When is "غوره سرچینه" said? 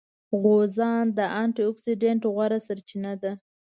2.33-3.13